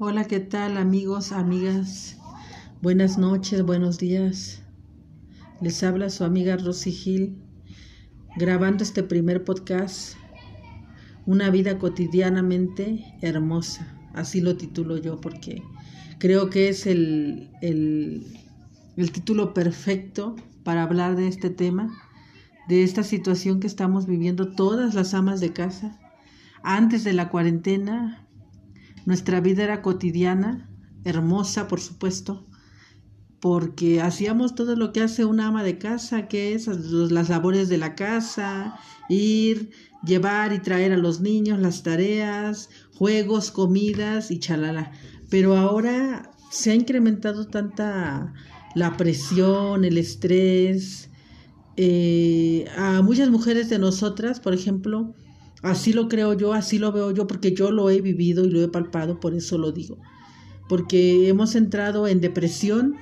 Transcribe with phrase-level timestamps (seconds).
[0.00, 2.18] Hola, ¿qué tal amigos, amigas?
[2.82, 4.60] Buenas noches, buenos días.
[5.60, 7.36] Les habla su amiga Rosy Gil,
[8.36, 10.16] grabando este primer podcast,
[11.26, 13.96] Una vida cotidianamente hermosa.
[14.14, 15.62] Así lo titulo yo porque
[16.18, 18.26] creo que es el, el,
[18.96, 20.34] el título perfecto
[20.64, 21.96] para hablar de este tema,
[22.66, 26.00] de esta situación que estamos viviendo todas las amas de casa.
[26.64, 28.23] Antes de la cuarentena,
[29.04, 30.70] nuestra vida era cotidiana,
[31.04, 32.46] hermosa, por supuesto,
[33.40, 37.76] porque hacíamos todo lo que hace una ama de casa, que es las labores de
[37.76, 39.70] la casa, ir,
[40.04, 44.92] llevar y traer a los niños las tareas, juegos, comidas y chalala.
[45.28, 48.32] Pero ahora se ha incrementado tanta
[48.74, 51.10] la presión, el estrés.
[51.76, 55.14] Eh, a muchas mujeres de nosotras, por ejemplo,
[55.64, 58.62] Así lo creo yo, así lo veo yo, porque yo lo he vivido y lo
[58.62, 59.96] he palpado, por eso lo digo.
[60.68, 62.96] Porque hemos entrado en depresión,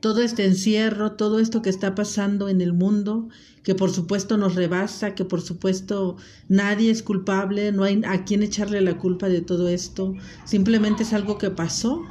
[0.00, 3.28] todo este encierro, todo esto que está pasando en el mundo,
[3.62, 6.16] que por supuesto nos rebasa, que por supuesto
[6.48, 10.14] nadie es culpable, no hay a quién echarle la culpa de todo esto,
[10.46, 12.02] simplemente es algo que pasó,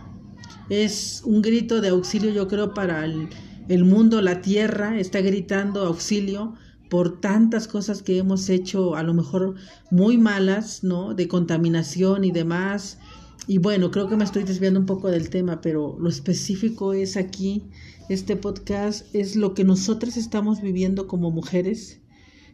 [0.69, 3.29] es un grito de auxilio yo creo para el,
[3.67, 6.53] el mundo, la tierra está gritando auxilio
[6.93, 9.55] por tantas cosas que hemos hecho, a lo mejor
[9.89, 11.15] muy malas, ¿no?
[11.15, 12.99] De contaminación y demás.
[13.47, 17.17] Y bueno, creo que me estoy desviando un poco del tema, pero lo específico es
[17.17, 17.63] aquí,
[18.09, 21.99] este podcast es lo que nosotras estamos viviendo como mujeres.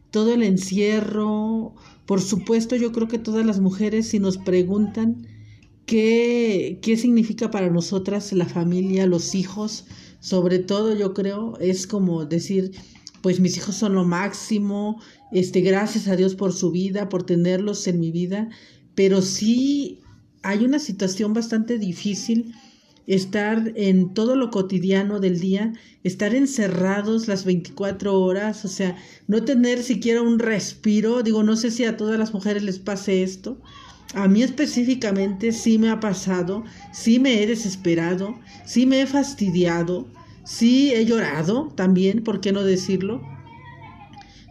[0.10, 5.28] Todo el encierro, por supuesto, yo creo que todas las mujeres, si nos preguntan
[5.86, 9.84] qué, qué significa para nosotras la familia, los hijos,
[10.22, 12.72] sobre todo yo creo, es como decir,
[13.22, 17.88] pues mis hijos son lo máximo, este, gracias a Dios por su vida, por tenerlos
[17.88, 18.50] en mi vida,
[18.96, 20.02] pero sí
[20.42, 22.54] hay una situación bastante difícil
[23.08, 28.98] estar en todo lo cotidiano del día, estar encerrados las 24 horas, o sea,
[29.28, 33.24] no tener siquiera un respiro, digo, no sé si a todas las mujeres les pase
[33.24, 33.60] esto,
[34.14, 36.64] a mí específicamente sí me ha pasado,
[36.94, 40.08] sí me he desesperado, sí me he fastidiado,
[40.50, 43.22] Sí, he llorado también, ¿por qué no decirlo?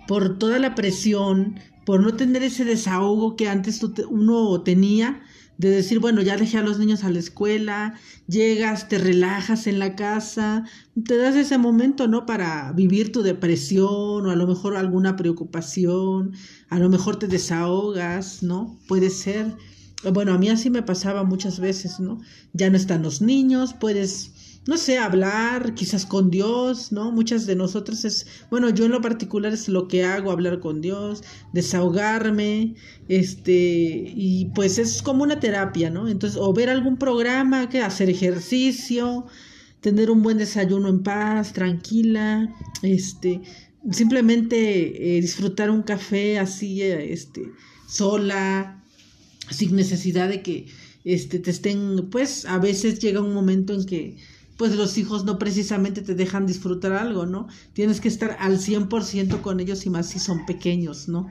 [0.06, 5.20] Por toda la presión, por no tener ese desahogo que antes uno tenía,
[5.56, 7.94] de decir, bueno, ya dejé a los niños a la escuela,
[8.28, 10.64] llegas, te relajas en la casa,
[11.04, 12.26] te das ese momento, ¿no?
[12.26, 16.32] Para vivir tu depresión o a lo mejor alguna preocupación,
[16.68, 18.78] a lo mejor te desahogas, ¿no?
[18.86, 19.52] Puede ser.
[20.12, 22.20] Bueno, a mí así me pasaba muchas veces, ¿no?
[22.52, 24.37] Ya no están los niños, puedes
[24.68, 27.10] no sé, hablar quizás con Dios, ¿no?
[27.10, 30.82] Muchas de nosotras es, bueno, yo en lo particular es lo que hago, hablar con
[30.82, 31.22] Dios,
[31.54, 32.74] desahogarme,
[33.08, 36.06] este, y pues es como una terapia, ¿no?
[36.06, 39.24] Entonces, o ver algún programa, que hacer ejercicio,
[39.80, 43.40] tener un buen desayuno en paz, tranquila, este,
[43.90, 47.40] simplemente eh, disfrutar un café así, eh, este,
[47.88, 48.84] sola,
[49.50, 50.66] sin necesidad de que,
[51.04, 54.18] este, te estén, pues a veces llega un momento en que
[54.58, 57.46] pues los hijos no precisamente te dejan disfrutar algo, ¿no?
[57.72, 61.28] Tienes que estar al 100% con ellos y más si son pequeños, ¿no?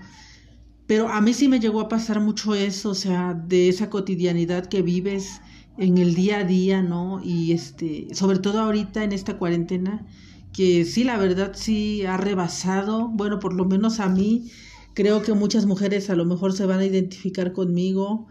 [0.87, 4.67] Pero a mí sí me llegó a pasar mucho eso, o sea, de esa cotidianidad
[4.67, 5.41] que vives
[5.77, 7.21] en el día a día, ¿no?
[7.21, 10.07] Y este, sobre todo ahorita en esta cuarentena,
[10.53, 14.49] que sí, la verdad sí ha rebasado, bueno, por lo menos a mí,
[14.93, 18.27] creo que muchas mujeres a lo mejor se van a identificar conmigo,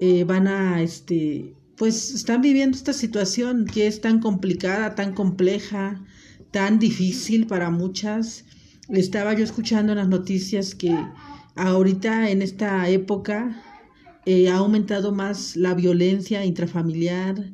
[0.00, 6.04] eh, van a, este, pues están viviendo esta situación que es tan complicada, tan compleja,
[6.50, 8.44] tan difícil para muchas.
[8.90, 10.94] Estaba yo escuchando en las noticias que
[11.56, 13.62] ahorita en esta época
[14.26, 17.50] eh, ha aumentado más la violencia intrafamiliar,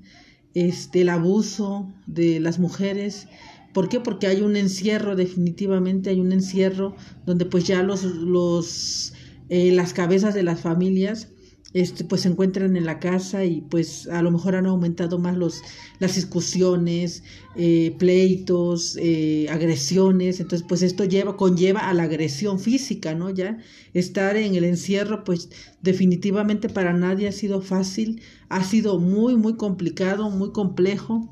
[0.54, 3.28] este, el abuso de las mujeres.
[3.72, 4.00] ¿Por qué?
[4.00, 9.12] Porque hay un encierro, definitivamente hay un encierro donde pues ya los, los
[9.50, 11.28] eh, las cabezas de las familias
[11.76, 15.36] este, pues se encuentran en la casa y pues a lo mejor han aumentado más
[15.36, 15.60] los,
[15.98, 17.22] las discusiones,
[17.54, 23.28] eh, pleitos, eh, agresiones, entonces pues esto lleva, conlleva a la agresión física, ¿no?
[23.28, 23.58] Ya
[23.92, 25.50] estar en el encierro pues
[25.82, 31.30] definitivamente para nadie ha sido fácil, ha sido muy, muy complicado, muy complejo.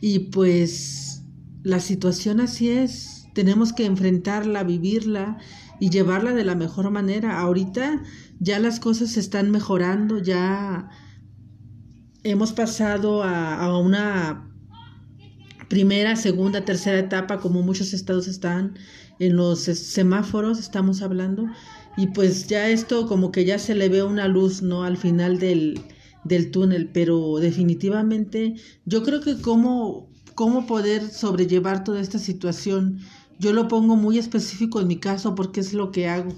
[0.00, 1.22] Y pues
[1.62, 5.38] la situación así es, tenemos que enfrentarla, vivirla
[5.82, 7.40] y llevarla de la mejor manera.
[7.40, 8.04] Ahorita
[8.38, 10.88] ya las cosas se están mejorando, ya
[12.22, 14.48] hemos pasado a, una
[15.68, 18.78] primera, segunda, tercera etapa, como muchos estados están
[19.18, 21.46] en los semáforos, estamos hablando,
[21.96, 24.84] y pues ya esto como que ya se le ve una luz, ¿no?
[24.84, 25.80] Al final del,
[26.22, 28.54] del túnel, pero definitivamente
[28.84, 33.00] yo creo que cómo, cómo poder sobrellevar toda esta situación,
[33.38, 36.34] yo lo pongo muy específico en mi caso porque es lo que hago.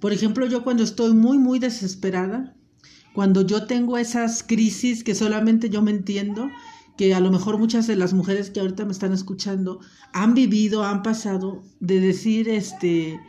[0.00, 2.54] Por ejemplo, yo cuando estoy muy, muy desesperada,
[3.12, 6.48] cuando yo tengo esas crisis que solamente yo me entiendo,
[6.98, 9.80] que a lo mejor muchas de las mujeres que ahorita me están escuchando
[10.12, 13.20] han vivido, han pasado, de decir, este,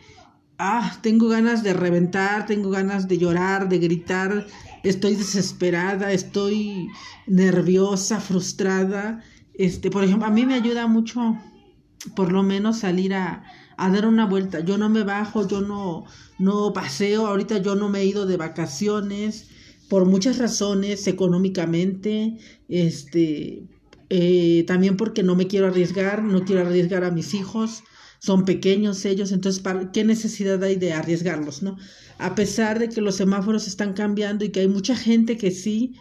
[0.57, 4.47] ah, tengo ganas de reventar, tengo ganas de llorar, de gritar,
[4.83, 6.87] estoy desesperada, estoy
[7.27, 9.23] nerviosa, frustrada.
[9.53, 11.37] Este, por ejemplo, a mí me ayuda mucho,
[12.15, 13.43] por lo menos, salir a,
[13.77, 14.59] a dar una vuelta.
[14.61, 16.05] Yo no me bajo, yo no,
[16.37, 19.49] no paseo, ahorita yo no me he ido de vacaciones
[19.89, 22.37] por muchas razones, económicamente,
[22.69, 23.63] este,
[24.09, 27.83] eh, también porque no me quiero arriesgar, no quiero arriesgar a mis hijos,
[28.19, 31.77] son pequeños ellos, entonces, ¿qué necesidad hay de arriesgarlos, no?
[32.19, 35.95] A pesar de que los semáforos están cambiando y que hay mucha gente que sí,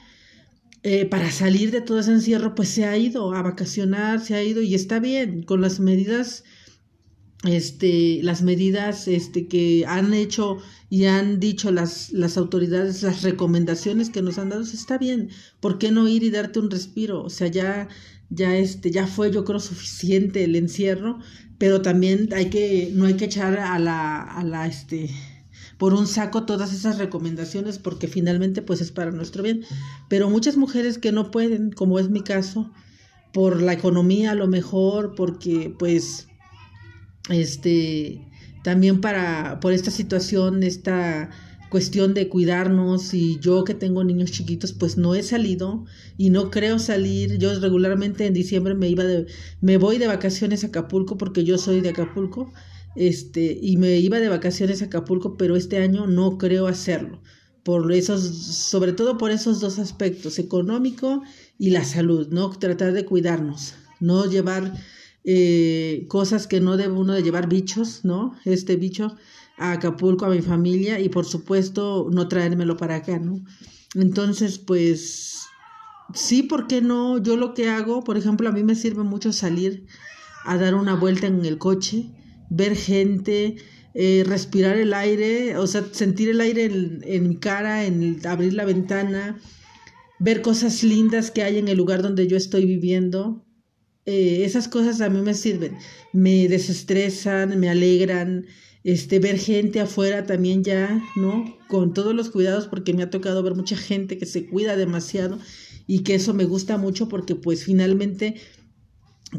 [0.82, 4.42] eh, para salir de todo ese encierro, pues se ha ido a vacacionar, se ha
[4.42, 6.44] ido y está bien, con las medidas
[7.44, 10.58] este, las medidas este, que han hecho
[10.90, 15.30] y han dicho las, las autoridades, las recomendaciones que nos han dado, está bien,
[15.60, 17.22] ¿por qué no ir y darte un respiro?
[17.22, 17.88] O sea, ya,
[18.30, 21.20] ya, este, ya fue yo creo suficiente el encierro,
[21.58, 25.10] pero también hay que, no hay que echar a la, a la, este,
[25.78, 29.64] por un saco todas esas recomendaciones porque finalmente pues es para nuestro bien.
[30.08, 32.70] Pero muchas mujeres que no pueden, como es mi caso,
[33.32, 36.26] por la economía a lo mejor, porque pues
[37.30, 38.20] este,
[38.64, 41.30] también para, por esta situación, esta
[41.68, 45.84] cuestión de cuidarnos y yo que tengo niños chiquitos pues no he salido
[46.16, 49.26] y no creo salir yo regularmente en diciembre me iba de
[49.60, 52.52] me voy de vacaciones a Acapulco porque yo soy de Acapulco
[52.98, 57.22] este y me iba de vacaciones a Acapulco pero este año no creo hacerlo
[57.62, 61.22] por esos sobre todo por esos dos aspectos económico
[61.58, 64.72] y la salud no tratar de cuidarnos no llevar
[65.30, 68.34] eh, cosas que no debe uno de llevar bichos, ¿no?
[68.46, 69.14] Este bicho
[69.58, 73.44] a Acapulco, a mi familia y por supuesto no traérmelo para acá, ¿no?
[73.94, 75.42] Entonces, pues
[76.14, 77.18] sí, ¿por qué no?
[77.18, 79.86] Yo lo que hago, por ejemplo, a mí me sirve mucho salir
[80.44, 82.06] a dar una vuelta en el coche,
[82.50, 83.56] ver gente,
[83.94, 88.64] eh, respirar el aire, o sea, sentir el aire en, mi cara, en abrir la
[88.64, 89.40] ventana,
[90.18, 93.44] ver cosas lindas que hay en el lugar donde yo estoy viviendo,
[94.06, 95.76] eh, esas cosas a mí me sirven,
[96.12, 98.46] me desestresan, me alegran,
[98.84, 101.58] este, ver gente afuera también ya, ¿no?
[101.68, 105.38] Con todos los cuidados, porque me ha tocado ver mucha gente que se cuida demasiado
[105.86, 108.36] y que eso me gusta mucho porque pues finalmente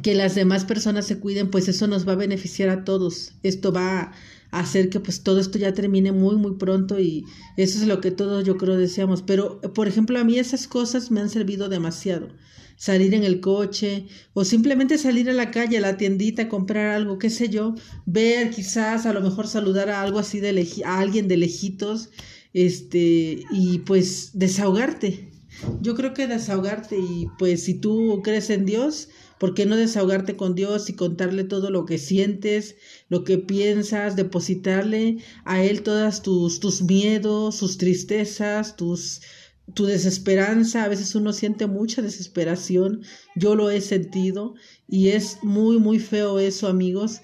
[0.01, 3.33] que las demás personas se cuiden, pues eso nos va a beneficiar a todos.
[3.43, 4.11] Esto va
[4.51, 7.25] a hacer que pues todo esto ya termine muy muy pronto y
[7.55, 9.21] eso es lo que todos yo creo deseamos.
[9.21, 12.29] Pero por ejemplo a mí esas cosas me han servido demasiado
[12.79, 17.19] salir en el coche o simplemente salir a la calle, a la tiendita, comprar algo,
[17.19, 17.75] qué sé yo,
[18.05, 22.09] ver quizás a lo mejor saludar a algo así de a alguien de lejitos,
[22.53, 25.29] este, y pues desahogarte.
[25.81, 29.09] Yo creo que desahogarte y pues si tú crees en Dios,
[29.39, 32.75] ¿por qué no desahogarte con Dios y contarle todo lo que sientes,
[33.07, 39.21] lo que piensas, depositarle a Él todas tus, tus miedos, sus tristezas, tus,
[39.73, 43.01] tu desesperanza, a veces uno siente mucha desesperación,
[43.35, 44.55] yo lo he sentido
[44.87, 47.21] y es muy, muy feo eso, amigos.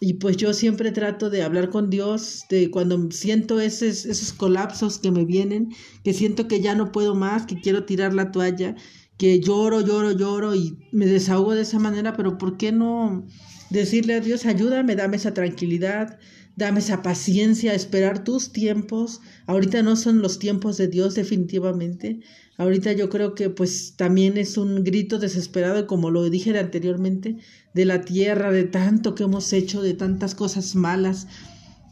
[0.00, 4.98] Y pues yo siempre trato de hablar con Dios, de cuando siento esos, esos colapsos
[4.98, 8.74] que me vienen, que siento que ya no puedo más, que quiero tirar la toalla,
[9.18, 13.26] que lloro, lloro, lloro y me desahogo de esa manera, pero ¿por qué no
[13.70, 16.18] decirle a Dios, ayúdame, dame esa tranquilidad,
[16.54, 19.20] Dame esa paciencia, esperar tus tiempos.
[19.46, 22.20] Ahorita no son los tiempos de Dios definitivamente.
[22.58, 27.38] Ahorita yo creo que pues también es un grito desesperado, como lo dije anteriormente,
[27.72, 31.26] de la tierra, de tanto que hemos hecho, de tantas cosas malas,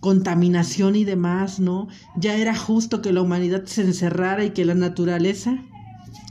[0.01, 1.89] contaminación y demás, ¿no?
[2.19, 5.65] Ya era justo que la humanidad se encerrara y que la naturaleza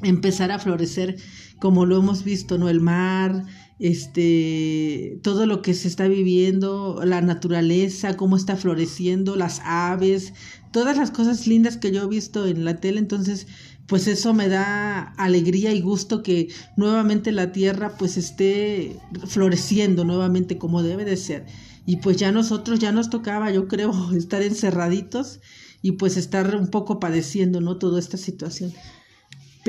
[0.03, 1.17] empezara a florecer
[1.59, 2.69] como lo hemos visto, ¿no?
[2.69, 3.45] El mar,
[3.79, 10.33] este, todo lo que se está viviendo, la naturaleza, cómo está floreciendo, las aves,
[10.71, 13.47] todas las cosas lindas que yo he visto en la tele, entonces
[13.87, 20.59] pues eso me da alegría y gusto que nuevamente la tierra pues esté floreciendo nuevamente
[20.59, 21.47] como debe de ser.
[21.87, 25.39] Y pues ya nosotros ya nos tocaba, yo creo, estar encerraditos
[25.81, 27.77] y pues estar un poco padeciendo, ¿no?
[27.77, 28.73] Toda esta situación.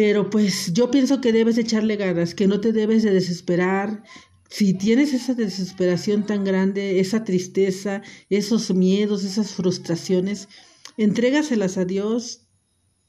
[0.01, 4.03] Pero pues yo pienso que debes echarle ganas, que no te debes de desesperar.
[4.49, 10.49] Si tienes esa desesperación tan grande, esa tristeza, esos miedos, esas frustraciones,
[10.97, 12.47] entrégaselas a Dios,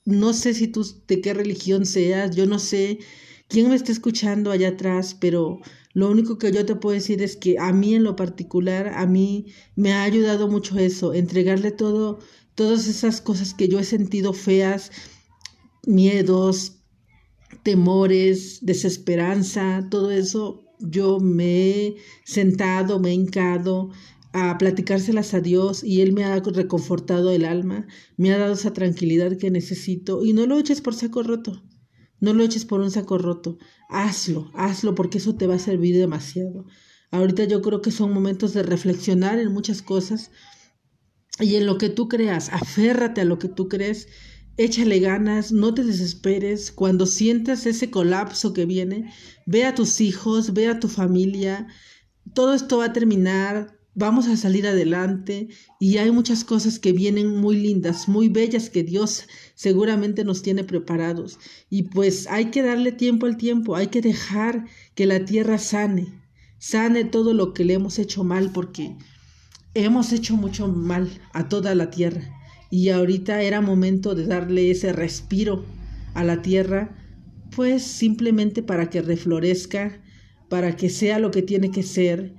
[0.04, 3.00] no sé si tú de qué religión seas, yo no sé
[3.48, 5.62] quién me está escuchando allá atrás, pero
[5.94, 9.06] lo único que yo te puedo decir es que a mí en lo particular, a
[9.06, 9.46] mí
[9.78, 12.20] me ha ayudado mucho eso, entregarle todo,
[12.54, 14.92] todas esas cosas que yo he sentido feas,
[15.88, 16.81] miedos,
[17.64, 23.92] temores, desesperanza, todo eso, yo me he sentado, me he hincado,
[24.34, 27.88] a platicárselas a Dios y Él me ha reconfortado el alma,
[28.18, 31.64] me ha dado esa tranquilidad que necesito y no lo eches por saco roto,
[32.20, 33.58] no lo eches por un saco roto,
[33.90, 36.66] hazlo, hazlo porque eso te va a servir demasiado.
[37.12, 40.32] Ahorita yo creo que son momentos de reflexionar en muchas cosas
[41.40, 44.08] y en lo que tú creas, aférrate a lo que tú crees,
[44.64, 49.12] échale ganas, no te desesperes, cuando sientas ese colapso que viene,
[49.46, 51.68] ve a tus hijos, ve a tu familia,
[52.34, 55.50] todo esto va a terminar, vamos a salir adelante
[55.80, 60.64] y hay muchas cosas que vienen muy lindas, muy bellas que Dios seguramente nos tiene
[60.64, 61.40] preparados.
[61.70, 64.66] Y pues hay que darle tiempo al tiempo, hay que dejar
[64.96, 66.08] que la tierra sane,
[66.60, 68.96] sane todo lo que le hemos hecho mal porque
[69.74, 72.41] hemos hecho mucho mal a toda la tierra.
[72.72, 75.64] Y ahorita era momento de darle ese respiro
[76.16, 76.98] a la tierra,
[77.56, 80.02] pues simplemente para que reflorezca,
[80.50, 82.34] para que sea lo que tiene que ser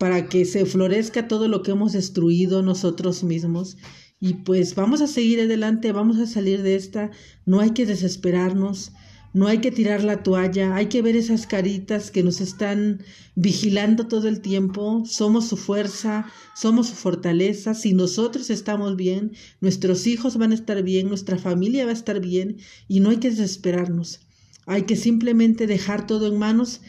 [0.00, 3.76] para que se florezca todo lo que hemos destruido nosotros mismos.
[4.18, 7.10] Y pues vamos a seguir adelante, vamos a salir de esta,
[7.44, 8.92] no hay que desesperarnos,
[9.32, 13.02] no hay que tirar la toalla, hay que ver esas caritas que nos están
[13.36, 20.06] vigilando todo el tiempo, somos su fuerza, somos su fortaleza, si nosotros estamos bien, nuestros
[20.06, 22.56] hijos van a estar bien, nuestra familia va a estar bien
[22.88, 24.20] y no hay que desesperarnos,
[24.66, 26.80] hay que simplemente dejar todo en manos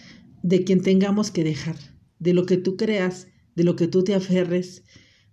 [0.41, 1.75] de quien tengamos que dejar
[2.21, 4.83] de lo que tú creas, de lo que tú te aferres,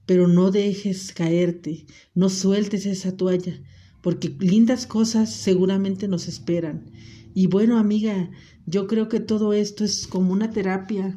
[0.07, 3.61] pero no dejes caerte, no sueltes esa toalla,
[4.03, 6.91] porque lindas cosas seguramente nos esperan.
[7.35, 8.31] Y bueno, amiga,
[8.67, 11.17] yo creo que todo esto es como una terapia.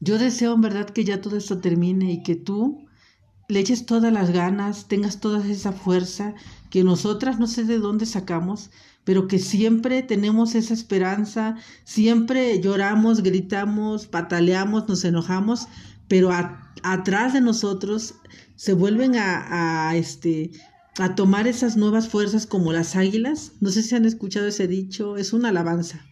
[0.00, 2.86] Yo deseo en verdad que ya todo esto termine y que tú
[3.48, 6.34] le eches todas las ganas, tengas toda esa fuerza
[6.70, 8.70] que nosotras no sé de dónde sacamos,
[9.04, 15.66] pero que siempre tenemos esa esperanza, siempre lloramos, gritamos, pataleamos, nos enojamos,
[16.06, 16.30] pero
[16.82, 18.14] atrás de nosotros
[18.54, 20.52] se vuelven a, a, este
[21.00, 23.52] a tomar esas nuevas fuerzas como las águilas.
[23.60, 26.06] No sé si han escuchado ese dicho, es una alabanza.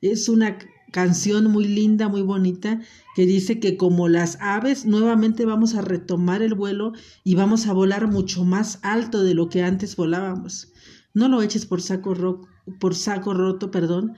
[0.00, 0.58] Es una
[0.92, 2.80] canción muy linda, muy bonita,
[3.16, 6.92] que dice que como las aves nuevamente vamos a retomar el vuelo
[7.24, 10.72] y vamos a volar mucho más alto de lo que antes volábamos.
[11.14, 12.46] No lo eches por saco,
[12.78, 14.14] por saco roto, perdón.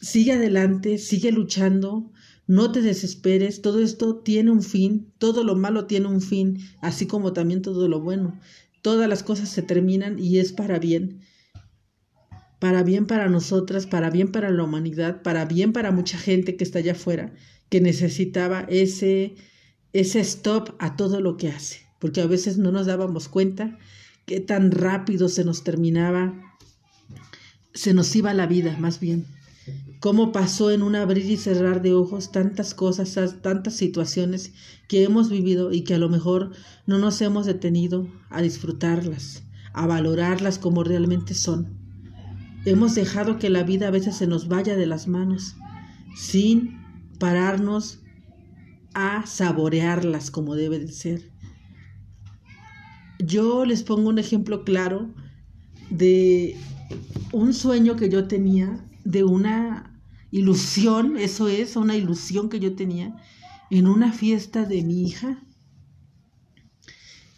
[0.00, 2.10] Sigue adelante, sigue luchando,
[2.46, 7.06] no te desesperes, todo esto tiene un fin, todo lo malo tiene un fin, así
[7.06, 8.38] como también todo lo bueno.
[8.82, 11.20] Todas las cosas se terminan y es para bien.
[12.58, 16.64] Para bien para nosotras, para bien para la humanidad, para bien para mucha gente que
[16.64, 17.32] está allá afuera,
[17.68, 19.34] que necesitaba ese,
[19.92, 23.78] ese stop a todo lo que hace, porque a veces no nos dábamos cuenta
[24.26, 26.34] qué tan rápido se nos terminaba,
[27.74, 29.26] se nos iba la vida, más bien.
[30.02, 34.52] Cómo pasó en un abrir y cerrar de ojos tantas cosas, tantas situaciones
[34.88, 36.50] que hemos vivido y que a lo mejor
[36.86, 41.78] no nos hemos detenido a disfrutarlas, a valorarlas como realmente son.
[42.64, 45.54] Hemos dejado que la vida a veces se nos vaya de las manos
[46.16, 46.80] sin
[47.20, 48.00] pararnos
[48.94, 51.30] a saborearlas como debe de ser.
[53.20, 55.14] Yo les pongo un ejemplo claro
[55.90, 56.56] de
[57.30, 59.91] un sueño que yo tenía, de una
[60.32, 63.14] ilusión, eso es, una ilusión que yo tenía
[63.70, 65.44] en una fiesta de mi hija.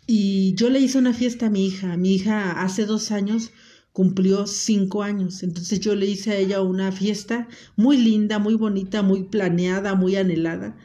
[0.07, 1.97] Y yo le hice una fiesta a mi hija.
[1.97, 3.51] Mi hija hace dos años
[3.93, 5.43] cumplió cinco años.
[5.43, 10.17] Entonces yo le hice a ella una fiesta muy linda, muy bonita, muy planeada, muy
[10.17, 10.77] anhelada,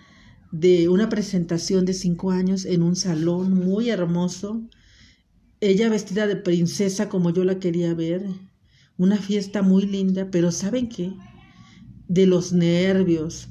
[0.52, 4.62] de una presentación de cinco años en un salón muy hermoso,
[5.62, 8.26] ella vestida de princesa como yo la quería ver,
[8.98, 11.14] una fiesta muy linda, pero ¿saben qué?
[12.10, 13.48] De los nervios,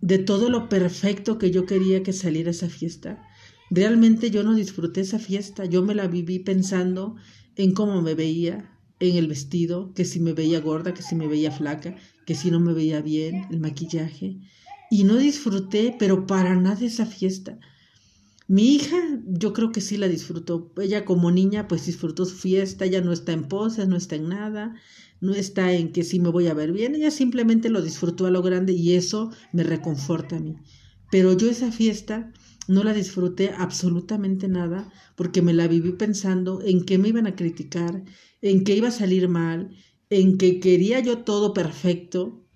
[0.00, 3.22] de todo lo perfecto que yo quería que saliera esa fiesta.
[3.70, 7.16] Realmente yo no disfruté esa fiesta, yo me la viví pensando
[7.56, 11.26] en cómo me veía, en el vestido, que si me veía gorda, que si me
[11.26, 14.38] veía flaca, que si no me veía bien, el maquillaje.
[14.90, 17.58] Y no disfruté, pero para nada esa fiesta.
[18.48, 20.72] Mi hija, yo creo que sí la disfrutó.
[20.82, 24.28] Ella como niña, pues disfrutó su fiesta, ella no está en poses, no está en
[24.28, 24.74] nada,
[25.20, 28.30] no está en que sí me voy a ver bien, ella simplemente lo disfrutó a
[28.30, 30.56] lo grande y eso me reconforta a mí.
[31.10, 32.32] Pero yo esa fiesta
[32.68, 37.34] no la disfruté absolutamente nada porque me la viví pensando en que me iban a
[37.34, 38.04] criticar,
[38.42, 39.70] en que iba a salir mal,
[40.08, 42.46] en que quería yo todo perfecto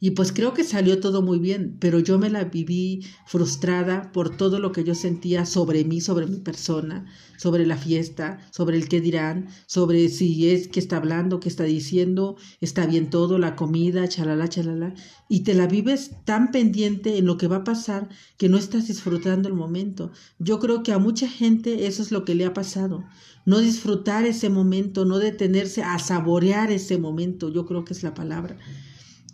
[0.00, 4.36] y pues creo que salió todo muy bien, pero yo me la viví frustrada por
[4.36, 8.88] todo lo que yo sentía sobre mí, sobre mi persona, sobre la fiesta, sobre el
[8.88, 13.56] qué dirán, sobre si es que está hablando, qué está diciendo, está bien todo, la
[13.56, 14.94] comida, chalala, chalala.
[15.28, 18.86] Y te la vives tan pendiente en lo que va a pasar que no estás
[18.86, 20.12] disfrutando el momento.
[20.38, 23.04] Yo creo que a mucha gente eso es lo que le ha pasado.
[23.46, 28.14] No disfrutar ese momento, no detenerse a saborear ese momento, yo creo que es la
[28.14, 28.56] palabra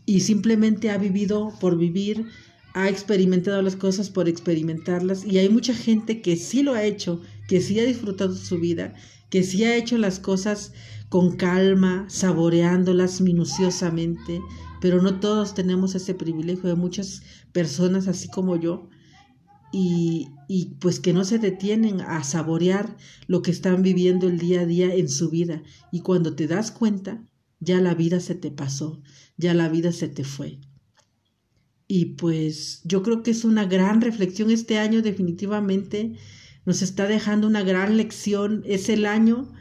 [0.06, 2.26] y simplemente ha vivido por vivir,
[2.74, 7.20] ha experimentado las cosas por experimentarlas y hay mucha gente que sí lo ha hecho,
[7.48, 8.94] que sí ha disfrutado su vida,
[9.30, 10.72] que sí ha hecho las cosas
[11.08, 14.40] con calma, saboreándolas minuciosamente,
[14.80, 18.88] pero no todos tenemos ese privilegio de muchas personas así como yo
[19.72, 22.96] y, y, pues que no se detienen a saborear
[23.26, 25.64] lo que están viviendo el día a día en su vida.
[25.90, 27.24] Y cuando te das cuenta
[27.64, 29.02] ya la vida se te pasó,
[29.36, 30.60] ya la vida se te fue.
[31.86, 36.16] Y pues yo creo que es una gran reflexión este año definitivamente
[36.64, 38.62] nos está dejando una gran lección.
[38.64, 39.52] Es el año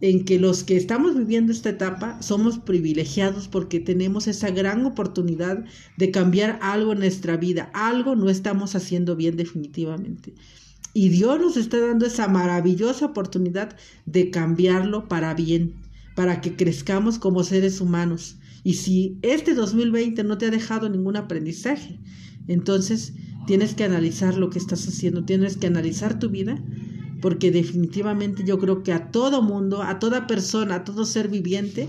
[0.00, 5.64] en que los que estamos viviendo esta etapa somos privilegiados porque tenemos esa gran oportunidad
[5.96, 7.70] de cambiar algo en nuestra vida.
[7.74, 10.34] Algo no estamos haciendo bien definitivamente.
[10.92, 13.76] Y Dios nos está dando esa maravillosa oportunidad
[14.06, 15.74] de cambiarlo para bien
[16.20, 18.36] para que crezcamos como seres humanos.
[18.62, 21.98] Y si este 2020 no te ha dejado ningún aprendizaje,
[22.46, 23.14] entonces
[23.46, 26.62] tienes que analizar lo que estás haciendo, tienes que analizar tu vida,
[27.22, 31.88] porque definitivamente yo creo que a todo mundo, a toda persona, a todo ser viviente,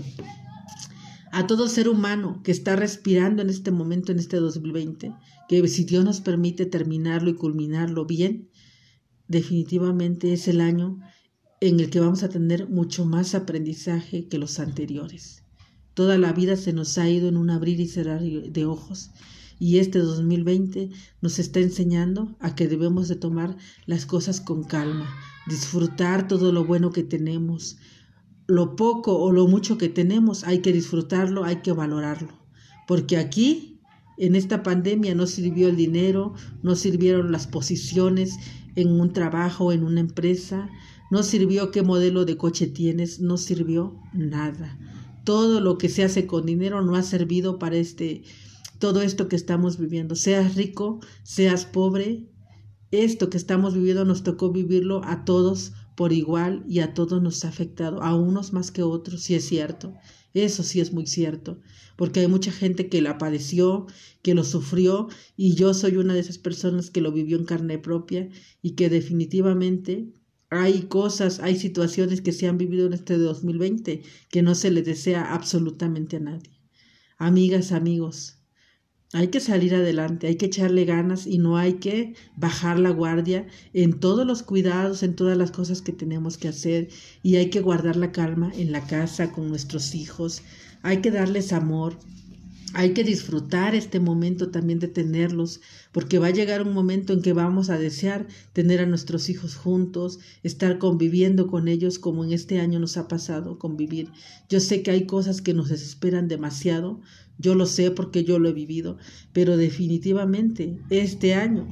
[1.30, 5.12] a todo ser humano que está respirando en este momento, en este 2020,
[5.46, 8.48] que si Dios nos permite terminarlo y culminarlo bien,
[9.28, 11.00] definitivamente es el año
[11.62, 15.44] en el que vamos a tener mucho más aprendizaje que los anteriores.
[15.94, 19.12] Toda la vida se nos ha ido en un abrir y cerrar de ojos
[19.60, 25.08] y este 2020 nos está enseñando a que debemos de tomar las cosas con calma,
[25.46, 27.76] disfrutar todo lo bueno que tenemos,
[28.48, 32.32] lo poco o lo mucho que tenemos, hay que disfrutarlo, hay que valorarlo,
[32.88, 33.78] porque aquí
[34.18, 38.36] en esta pandemia no sirvió el dinero, no sirvieron las posiciones
[38.74, 40.68] en un trabajo, en una empresa,
[41.12, 44.78] no sirvió qué modelo de coche tienes, no sirvió nada.
[45.24, 48.22] Todo lo que se hace con dinero no ha servido para este
[48.78, 50.16] todo esto que estamos viviendo.
[50.16, 52.30] Seas rico, seas pobre,
[52.90, 57.44] esto que estamos viviendo nos tocó vivirlo a todos por igual y a todos nos
[57.44, 59.92] ha afectado, a unos más que otros, sí es cierto.
[60.32, 61.60] Eso sí es muy cierto,
[61.98, 63.86] porque hay mucha gente que la padeció,
[64.22, 67.78] que lo sufrió, y yo soy una de esas personas que lo vivió en carne
[67.78, 68.30] propia
[68.62, 70.10] y que definitivamente
[70.52, 74.82] hay cosas, hay situaciones que se han vivido en este 2020 que no se le
[74.82, 76.50] desea absolutamente a nadie.
[77.16, 78.38] Amigas, amigos,
[79.14, 83.46] hay que salir adelante, hay que echarle ganas y no hay que bajar la guardia
[83.72, 86.88] en todos los cuidados, en todas las cosas que tenemos que hacer
[87.22, 90.42] y hay que guardar la calma en la casa con nuestros hijos,
[90.82, 91.98] hay que darles amor,
[92.74, 95.60] hay que disfrutar este momento también de tenerlos,
[95.92, 99.56] porque va a llegar un momento en que vamos a desear tener a nuestros hijos
[99.56, 104.08] juntos, estar conviviendo con ellos como en este año nos ha pasado convivir.
[104.48, 107.00] Yo sé que hay cosas que nos desesperan demasiado,
[107.38, 108.96] yo lo sé porque yo lo he vivido,
[109.32, 111.66] pero definitivamente este año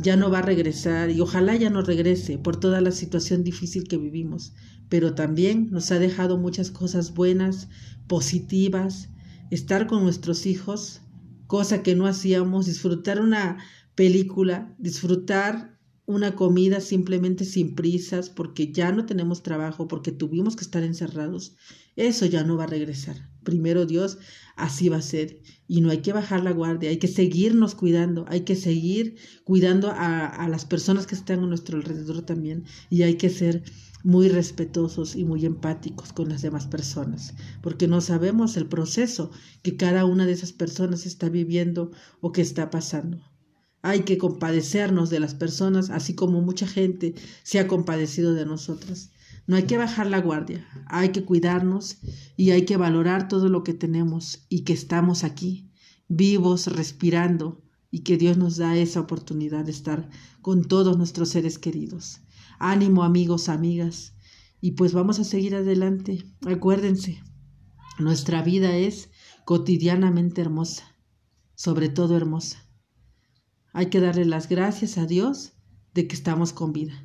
[0.00, 3.84] ya no va a regresar y ojalá ya no regrese por toda la situación difícil
[3.84, 4.52] que vivimos,
[4.88, 7.68] pero también nos ha dejado muchas cosas buenas,
[8.06, 9.08] positivas,
[9.54, 11.02] estar con nuestros hijos,
[11.46, 13.58] cosa que no hacíamos, disfrutar una
[13.94, 20.64] película, disfrutar una comida simplemente sin prisas porque ya no tenemos trabajo, porque tuvimos que
[20.64, 21.54] estar encerrados,
[21.96, 23.28] eso ya no va a regresar.
[23.44, 24.16] Primero Dios,
[24.56, 25.42] así va a ser.
[25.68, 29.90] Y no hay que bajar la guardia, hay que seguirnos cuidando, hay que seguir cuidando
[29.90, 32.64] a, a las personas que están a nuestro alrededor también.
[32.88, 33.64] Y hay que ser
[34.04, 39.30] muy respetuosos y muy empáticos con las demás personas, porque no sabemos el proceso
[39.62, 43.20] que cada una de esas personas está viviendo o que está pasando.
[43.82, 49.10] Hay que compadecernos de las personas, así como mucha gente se ha compadecido de nosotras.
[49.46, 51.98] No hay que bajar la guardia, hay que cuidarnos
[52.36, 55.70] y hay que valorar todo lo que tenemos y que estamos aquí,
[56.08, 57.62] vivos, respirando,
[57.92, 60.08] y que Dios nos da esa oportunidad de estar
[60.40, 62.20] con todos nuestros seres queridos.
[62.64, 64.14] Ánimo amigos, amigas.
[64.60, 66.24] Y pues vamos a seguir adelante.
[66.46, 67.20] Acuérdense,
[67.98, 69.10] nuestra vida es
[69.44, 70.96] cotidianamente hermosa,
[71.56, 72.64] sobre todo hermosa.
[73.72, 75.54] Hay que darle las gracias a Dios
[75.92, 77.04] de que estamos con vida.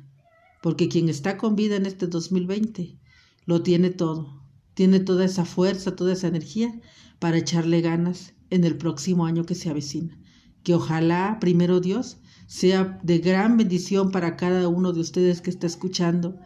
[0.62, 2.96] Porque quien está con vida en este 2020
[3.44, 4.44] lo tiene todo.
[4.74, 6.80] Tiene toda esa fuerza, toda esa energía
[7.18, 10.20] para echarle ganas en el próximo año que se avecina.
[10.62, 15.66] Que ojalá, primero Dios, sea de gran bendición para cada uno de ustedes que está
[15.66, 16.40] escuchando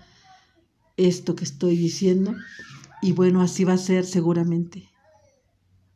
[0.97, 2.35] esto que estoy diciendo.
[3.01, 4.91] Y bueno, así va a ser seguramente.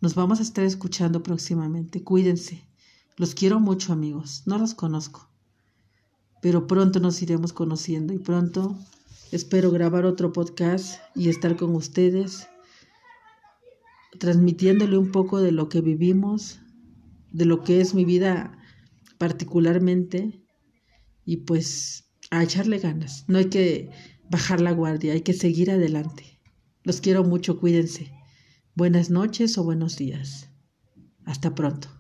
[0.00, 2.04] Nos vamos a estar escuchando próximamente.
[2.04, 2.68] Cuídense.
[3.16, 4.44] Los quiero mucho amigos.
[4.46, 5.28] No los conozco.
[6.40, 8.78] Pero pronto nos iremos conociendo y pronto
[9.32, 12.46] espero grabar otro podcast y estar con ustedes
[14.20, 16.60] transmitiéndole un poco de lo que vivimos,
[17.32, 18.56] de lo que es mi vida
[19.18, 20.42] particularmente
[21.24, 23.24] y pues a echarle ganas.
[23.29, 23.90] No hay que
[24.31, 26.40] bajar la guardia, hay que seguir adelante.
[26.83, 28.12] Los quiero mucho, cuídense.
[28.74, 30.50] Buenas noches o buenos días.
[31.24, 31.95] Hasta pronto.